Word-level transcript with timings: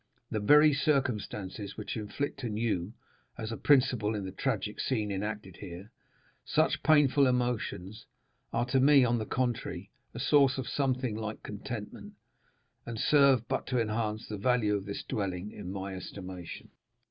The 0.31 0.39
very 0.39 0.73
circumstances 0.73 1.77
which 1.77 1.95
inflict 1.95 2.43
on 2.43 2.57
you, 2.57 2.93
as 3.37 3.51
a 3.51 3.55
principal 3.55 4.15
in 4.15 4.25
the 4.25 4.31
tragic 4.31 4.79
scene 4.79 5.11
enacted 5.11 5.57
here, 5.57 5.91
such 6.43 6.81
painful 6.81 7.27
emotions, 7.27 8.07
are 8.51 8.65
to 8.65 8.79
me, 8.79 9.05
on 9.05 9.19
the 9.19 9.27
contrary, 9.27 9.91
a 10.15 10.19
source 10.19 10.57
of 10.57 10.67
something 10.67 11.15
like 11.15 11.43
contentment, 11.43 12.13
and 12.83 12.97
serve 12.99 13.47
but 13.47 13.67
to 13.67 13.79
enhance 13.79 14.27
the 14.27 14.37
value 14.39 14.75
of 14.75 14.85
this 14.85 15.03
dwelling 15.03 15.51
in 15.51 15.69
my 15.71 15.93
estimation. 15.93 16.71